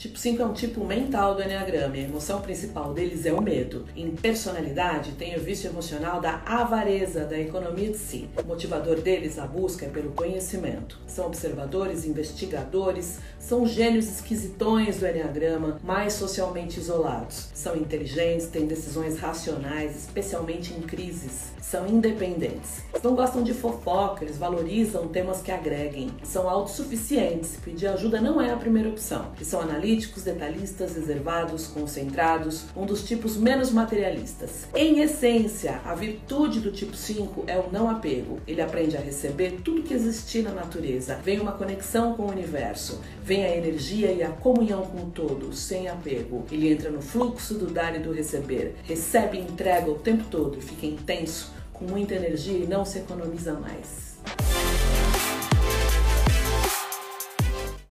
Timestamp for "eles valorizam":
24.24-25.08